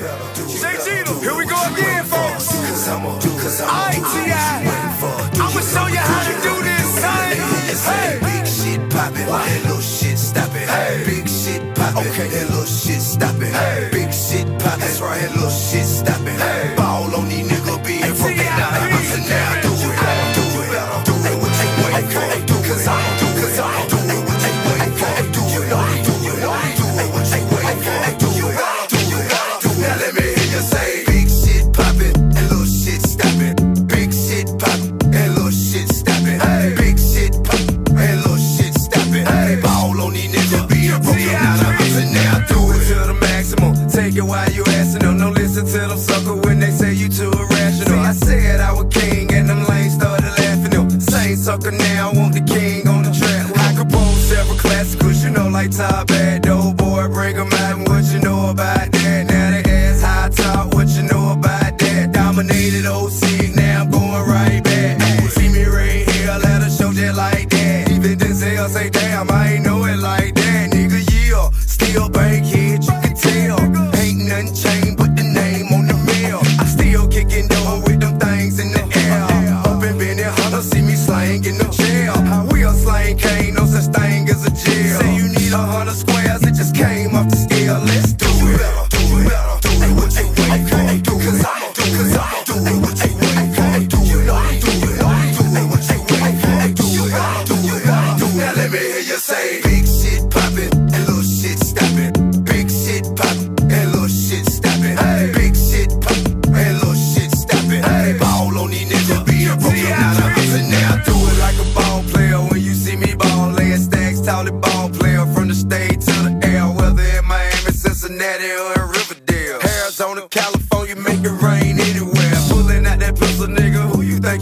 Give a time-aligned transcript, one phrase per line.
[0.00, 2.48] Say Gino, here we go again, folks.
[3.60, 4.64] Alright, T.I.
[5.36, 7.36] I'ma show you how to do this, son.
[7.84, 8.18] Hey.
[8.20, 10.66] Big shit poppin', that little shit stoppin'.
[10.68, 11.04] Hey.
[11.04, 12.28] Big shit poppin', Okay.
[12.28, 13.52] that little shit stoppin'.
[13.92, 16.38] Big shit poppin', that's right, that little shit stoppin'.
[16.76, 16.79] Ball
[44.30, 45.18] While you asking them.
[45.18, 47.98] Don't listen to them sucker when they say you too irrational.
[47.98, 51.00] I said I was king and them lanes started laughing them.
[51.00, 52.12] Same sucker now,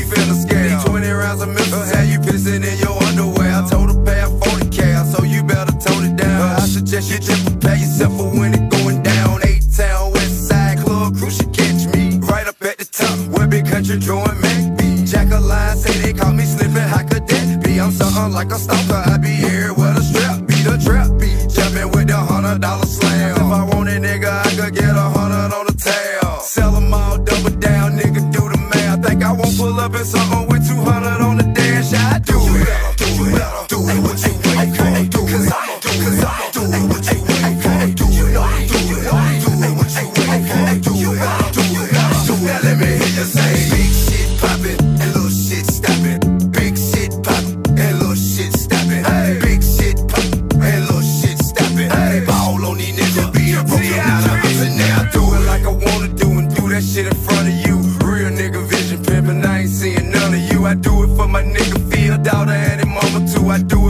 [0.00, 0.80] Who you think you finna scare?
[0.80, 3.52] 20 rounds of missiles, how you pissing in your underwear?
[3.52, 6.56] I told her pay a 40 cal, so you better tone it down.
[6.56, 9.40] I suggest you just prepare yourself for when it going down.
[9.44, 12.18] Eight town, west side club, crew should catch me.
[12.18, 15.04] Right up at the top, where Big Kuntry drawing Mac be.
[15.04, 17.78] Jack a line, say they caught me slipping, how could that be?
[17.80, 21.28] I'm something like a stalker, I be here where a strap be, the trap be.
[21.52, 23.36] Jumping with the hundred dollar slam.
[23.36, 26.40] If I want it, nigga, I could get a hundred on the tail.
[26.40, 27.09] Sell 'em all,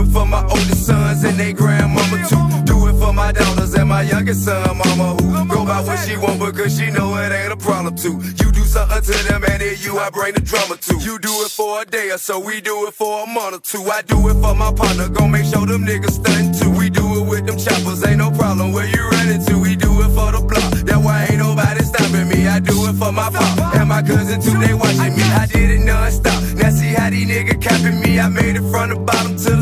[0.01, 2.63] do it for my oldest sons and they grandmama too.
[2.65, 6.17] Do it for my daughters and my youngest son, mama who go by what she
[6.17, 8.21] want because she know it ain't a problem too.
[8.39, 10.99] You do something to them and then you I bring the drama too.
[10.99, 13.59] You do it for a day or so, we do it for a month or
[13.59, 13.83] two.
[13.83, 16.71] I do it for my partner, gon' make sure them niggas stunt too.
[16.71, 19.59] We do it with them choppers, ain't no problem where you running to.
[19.59, 22.47] We do it for the block, that why ain't nobody stopping me.
[22.47, 25.23] I do it for my pop and my cousin too, they watching me.
[25.23, 26.41] I did it non-stop.
[26.55, 28.19] Now see how these niggas capping me.
[28.19, 29.60] I made it from the bottom to the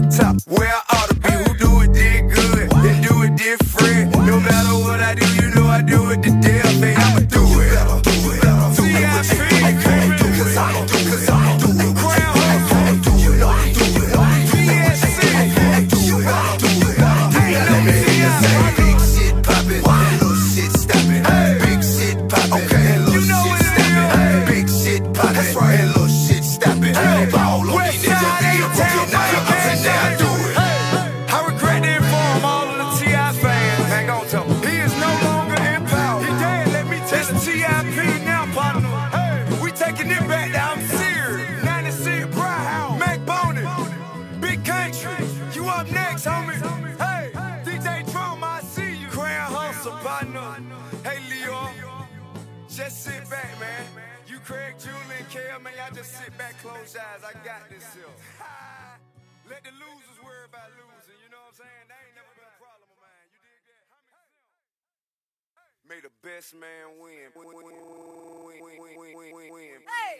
[25.64, 26.94] and little shit stoppin'.
[27.32, 29.30] Ball on these niggas being broken now.
[29.64, 30.58] So now do it.
[31.32, 33.34] I regret to inform all of the T.I.
[33.34, 33.88] fans.
[33.88, 34.62] Hang on to him.
[34.70, 36.22] He is no longer in power.
[36.22, 37.36] He dead, let me tell you.
[37.36, 38.26] It's T.I.P.
[38.26, 38.90] now, partner.
[39.16, 41.64] Hey, we taking it back down serious.
[41.64, 43.66] 96 Brown, Mac Boney,
[44.40, 45.56] Big Kuntry.
[45.56, 46.58] You up next, homie.
[46.98, 47.32] Hey,
[47.66, 49.08] DJ Drama, I see you.
[49.10, 50.58] Grand Hustle, partner.
[51.04, 51.70] Hey, Leo.
[52.70, 53.86] Just sit back, man.
[54.40, 57.28] You Craig, Julian, Kale, man, y'all just sit back, close eyes.
[57.28, 58.08] I got this here.
[59.52, 61.20] Let the losers worry about losing.
[61.20, 61.86] You know what I'm saying?
[61.92, 63.28] That ain't never been a problem of mine.
[63.36, 63.84] You dig that?
[65.92, 67.52] May the best man win, win,
[69.12, 69.69] win, win.